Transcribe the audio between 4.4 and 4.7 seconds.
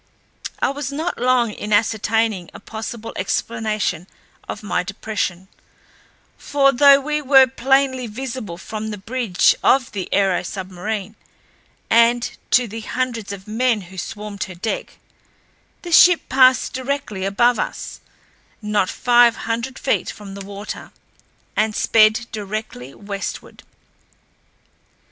of